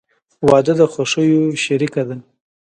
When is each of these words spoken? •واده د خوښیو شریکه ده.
•واده 0.49 0.73
د 0.79 0.81
خوښیو 0.93 1.43
شریکه 1.63 2.03
ده. 2.09 2.15